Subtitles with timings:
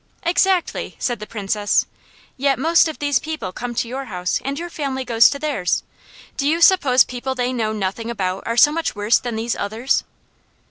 [0.23, 1.85] "Exactly!" said the Princess.
[2.35, 5.83] "Yet most of these people come to your house, and your family goes to theirs.
[6.37, 10.03] Do you suppose people they know nothing about are so much worse than these others?"